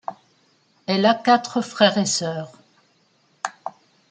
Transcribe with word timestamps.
Elle 0.87 1.05
a 1.05 1.13
quatre 1.13 1.61
frères 1.61 1.99
et 1.99 2.07
sœurs. 2.07 2.51